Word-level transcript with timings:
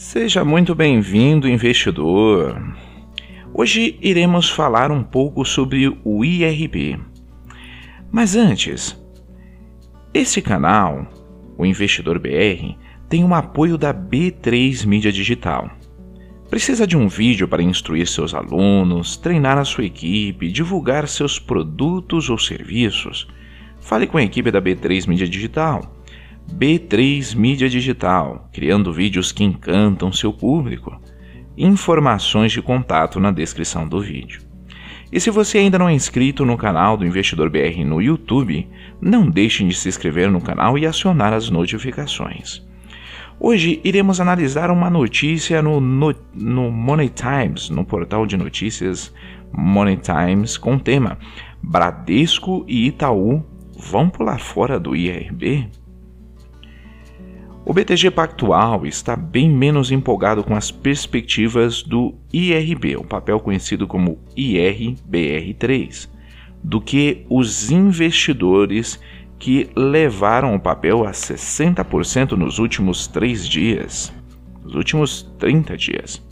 Seja 0.00 0.44
muito 0.44 0.76
bem-vindo, 0.76 1.48
investidor. 1.48 2.56
Hoje 3.52 3.98
iremos 4.00 4.48
falar 4.48 4.92
um 4.92 5.02
pouco 5.02 5.44
sobre 5.44 5.88
o 6.04 6.24
IRB. 6.24 7.00
Mas 8.08 8.36
antes, 8.36 8.96
esse 10.14 10.40
canal, 10.40 11.04
o 11.58 11.66
Investidor 11.66 12.20
BR, 12.20 12.76
tem 13.08 13.24
um 13.24 13.34
apoio 13.34 13.76
da 13.76 13.92
B3 13.92 14.86
Mídia 14.86 15.10
Digital. 15.10 15.68
Precisa 16.48 16.86
de 16.86 16.96
um 16.96 17.08
vídeo 17.08 17.48
para 17.48 17.60
instruir 17.60 18.06
seus 18.06 18.34
alunos, 18.34 19.16
treinar 19.16 19.58
a 19.58 19.64
sua 19.64 19.84
equipe, 19.84 20.52
divulgar 20.52 21.08
seus 21.08 21.40
produtos 21.40 22.30
ou 22.30 22.38
serviços? 22.38 23.26
Fale 23.80 24.06
com 24.06 24.16
a 24.16 24.22
equipe 24.22 24.52
da 24.52 24.62
B3 24.62 25.08
Mídia 25.08 25.28
Digital 25.28 25.97
B3 26.52 27.36
Mídia 27.36 27.68
Digital, 27.68 28.48
criando 28.52 28.92
vídeos 28.92 29.30
que 29.30 29.44
encantam 29.44 30.12
seu 30.12 30.32
público. 30.32 31.00
Informações 31.56 32.52
de 32.52 32.62
contato 32.62 33.20
na 33.20 33.30
descrição 33.30 33.86
do 33.86 34.00
vídeo. 34.00 34.40
E 35.12 35.20
se 35.20 35.30
você 35.30 35.58
ainda 35.58 35.78
não 35.78 35.88
é 35.88 35.92
inscrito 35.92 36.44
no 36.44 36.56
canal 36.56 36.96
do 36.96 37.06
Investidor 37.06 37.48
BR 37.48 37.84
no 37.84 38.02
YouTube, 38.02 38.68
não 39.00 39.28
deixe 39.28 39.64
de 39.64 39.74
se 39.74 39.88
inscrever 39.88 40.30
no 40.30 40.40
canal 40.40 40.76
e 40.76 40.86
acionar 40.86 41.32
as 41.32 41.48
notificações. 41.48 42.66
Hoje 43.40 43.80
iremos 43.84 44.20
analisar 44.20 44.70
uma 44.70 44.90
notícia 44.90 45.62
no, 45.62 45.80
no, 45.80 46.14
no 46.34 46.70
Money 46.70 47.08
Times, 47.08 47.70
no 47.70 47.84
portal 47.84 48.26
de 48.26 48.36
notícias 48.36 49.14
Money 49.52 49.96
Times, 49.98 50.58
com 50.58 50.74
o 50.74 50.80
tema 50.80 51.18
Bradesco 51.62 52.64
e 52.66 52.88
Itaú 52.88 53.44
vão 53.78 54.10
pular 54.10 54.40
fora 54.40 54.78
do 54.78 54.96
IRB? 54.96 55.70
O 57.68 57.74
BTG 57.74 58.10
Pactual 58.10 58.86
está 58.86 59.14
bem 59.14 59.50
menos 59.50 59.92
empolgado 59.92 60.42
com 60.42 60.56
as 60.56 60.70
perspectivas 60.70 61.82
do 61.82 62.14
IRB, 62.32 62.96
o 62.96 63.04
papel 63.04 63.38
conhecido 63.38 63.86
como 63.86 64.18
IRBR3, 64.34 66.08
do 66.64 66.80
que 66.80 67.26
os 67.28 67.70
investidores 67.70 68.98
que 69.38 69.68
levaram 69.76 70.54
o 70.54 70.58
papel 70.58 71.04
a 71.04 71.10
60% 71.10 72.32
nos 72.32 72.58
últimos 72.58 73.06
três 73.06 73.46
dias, 73.46 74.10
nos 74.64 74.74
últimos 74.74 75.30
30 75.38 75.76
dias. 75.76 76.26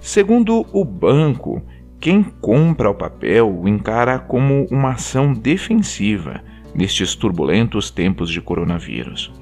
Segundo 0.00 0.64
o 0.72 0.86
banco, 0.86 1.60
quem 2.00 2.22
compra 2.22 2.88
o 2.88 2.94
papel 2.94 3.60
o 3.60 3.68
encara 3.68 4.18
como 4.18 4.66
uma 4.70 4.92
ação 4.92 5.34
defensiva 5.34 6.42
nestes 6.74 7.14
turbulentos 7.14 7.90
tempos 7.90 8.30
de 8.30 8.40
coronavírus. 8.40 9.41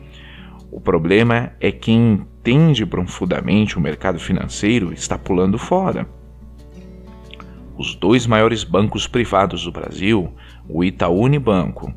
O 0.70 0.80
problema 0.80 1.52
é 1.60 1.72
que 1.72 1.80
quem 1.80 2.12
entende 2.12 2.86
profundamente 2.86 3.76
o 3.76 3.80
mercado 3.80 4.18
financeiro 4.18 4.92
está 4.92 5.18
pulando 5.18 5.58
fora. 5.58 6.08
Os 7.76 7.94
dois 7.94 8.26
maiores 8.26 8.62
bancos 8.62 9.06
privados 9.06 9.64
do 9.64 9.72
Brasil, 9.72 10.32
o 10.68 10.84
Itaú 10.84 11.22
Unibanco, 11.22 11.92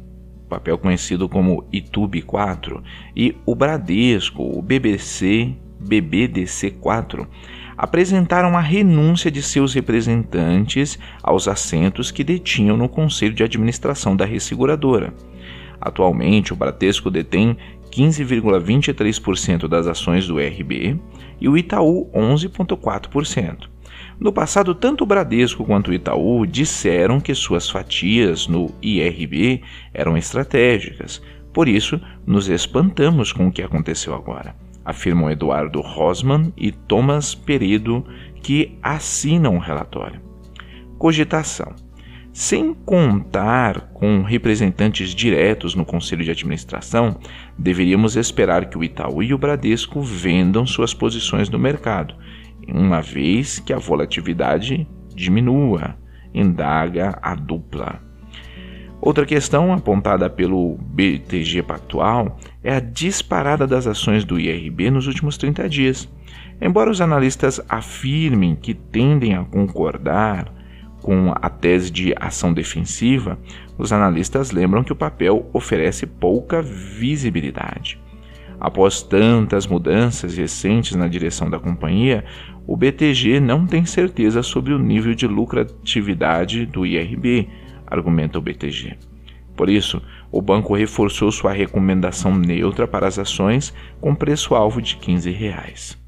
papel 0.50 0.78
conhecido 0.78 1.30
como 1.30 1.68
Itube 1.72 2.22
4, 2.22 2.84
e 3.16 3.36
o 3.46 3.56
Bradesco, 3.56 4.44
o 4.44 4.62
BBC, 4.62 5.56
BBDC4, 5.82 7.28
apresentaram 7.78 8.58
a 8.58 8.62
renúncia 8.62 9.32
de 9.32 9.42
seus 9.42 9.74
representantes 9.74 10.98
aos 11.22 11.48
assentos 11.48 12.12
que 12.12 12.24
detinham 12.24 12.78
no 12.78 12.88
Conselho 12.88 13.34
de 13.34 13.44
Administração 13.44 14.16
da 14.16 14.26
resseguradora. 14.26 15.14
Atualmente, 15.82 16.54
o 16.54 16.56
Bradesco 16.56 17.12
detém 17.12 17.58
15,23% 17.94 19.68
das 19.68 19.86
ações 19.86 20.26
do 20.28 20.40
RB 20.40 21.00
e 21.40 21.48
o 21.48 21.56
Itaú 21.56 22.10
11,4%. 22.12 23.70
No 24.20 24.34
passado, 24.34 24.74
tanto 24.74 25.04
o 25.04 25.08
Bradesco 25.08 25.64
quanto 25.64 25.92
o 25.92 25.94
Itaú 25.94 26.46
disseram 26.46 27.20
que 27.20 27.36
suas 27.36 27.70
fatias 27.70 28.48
no 28.48 28.72
IRB 28.82 29.62
eram 29.94 30.18
estratégicas, 30.18 31.22
por 31.54 31.68
isso 31.68 32.02
nos 32.26 32.50
espantamos 32.50 33.32
com 33.32 33.48
o 33.48 33.52
que 33.52 33.62
aconteceu 33.62 34.16
agora, 34.16 34.56
afirmam 34.84 35.30
Eduardo 35.30 35.82
Rosman 35.82 36.52
e 36.58 36.72
Thomas 36.72 37.36
Peredo, 37.36 38.06
que 38.42 38.78
assinam 38.82 39.56
o 39.56 39.60
relatório. 39.60 40.22
Cogitação. 40.98 41.83
Sem 42.34 42.74
contar 42.74 43.92
com 43.94 44.24
representantes 44.24 45.14
diretos 45.14 45.76
no 45.76 45.86
conselho 45.86 46.24
de 46.24 46.32
administração, 46.32 47.20
deveríamos 47.56 48.16
esperar 48.16 48.66
que 48.66 48.76
o 48.76 48.84
Itaú 48.84 49.22
e 49.22 49.36
o 49.36 49.38
Bradesco 49.38 50.02
vendam 50.02 50.66
suas 50.66 50.96
posições 50.96 51.48
no 51.48 51.60
mercado, 51.60 52.16
uma 52.68 53.02
vez 53.02 53.60
que 53.60 53.72
a 53.72 53.78
volatilidade 53.78 54.88
diminua, 55.16 55.96
indaga 56.34 57.20
a 57.22 57.36
dupla. 57.36 58.02
Outra 59.00 59.28
questão 59.28 59.72
apontada 59.72 60.28
pelo 60.28 60.80
BTG 60.80 61.62
Pactual 61.62 62.40
é 62.64 62.74
a 62.74 62.80
disparada 62.80 63.68
das 63.68 63.86
ações 63.86 64.26
do 64.26 64.40
IRB 64.40 64.90
nos 64.90 65.06
últimos 65.06 65.38
30 65.38 65.70
dias. 65.70 66.10
Embora 66.60 66.90
os 66.90 67.00
analistas 67.00 67.62
afirmem 67.70 68.56
que 68.56 68.74
tendem 68.74 69.36
a 69.36 69.44
concordar 69.44 70.63
com 71.04 71.34
a 71.36 71.50
tese 71.50 71.92
de 71.92 72.16
ação 72.16 72.54
defensiva, 72.54 73.38
os 73.78 73.92
analistas 73.92 74.52
lembram 74.52 74.84
que 74.84 74.94
o 74.94 74.96
papel 74.96 75.50
oferece 75.54 76.08
pouca 76.08 76.62
visibilidade. 76.62 78.02
Após 78.60 79.04
tantas 79.04 79.68
mudanças 79.68 80.38
recentes 80.38 80.96
na 80.96 81.08
direção 81.08 81.50
da 81.50 81.60
companhia, 81.60 82.24
o 82.66 82.78
BTG 82.78 83.42
não 83.42 83.68
tem 83.68 83.86
certeza 83.86 84.42
sobre 84.42 84.74
o 84.74 84.80
nível 84.80 85.14
de 85.14 85.28
lucratividade 85.28 86.66
do 86.66 86.86
IRB, 86.86 87.50
argumenta 87.86 88.40
o 88.40 88.42
BTG. 88.42 88.98
Por 89.58 89.70
isso, 89.70 90.02
o 90.32 90.42
banco 90.42 90.74
reforçou 90.74 91.30
sua 91.32 91.52
recomendação 91.52 92.34
neutra 92.34 92.88
para 92.88 93.06
as 93.06 93.20
ações 93.20 93.74
com 94.00 94.16
preço-alvo 94.16 94.82
de 94.82 94.96
15 94.96 95.30
reais. 95.30 96.02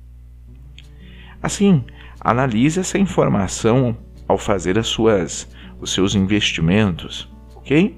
Assim, 1.44 1.84
analise 2.20 2.80
essa 2.80 2.98
informação 2.98 3.98
ao 4.28 4.38
fazer 4.38 4.78
as 4.78 4.88
suas, 4.88 5.50
os 5.80 5.92
seus 5.94 6.16
investimentos, 6.16 7.32
ok? 7.56 7.98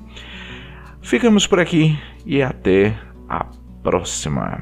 Ficamos 1.02 1.48
por 1.48 1.60
aqui 1.60 1.98
e 2.26 2.42
até 2.42 2.98
a 3.30 3.46
próxima. 3.82 4.62